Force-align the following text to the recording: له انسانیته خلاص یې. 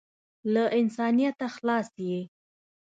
له 0.53 0.63
انسانیته 0.79 1.47
خلاص 1.55 1.89
یې. 2.07 2.21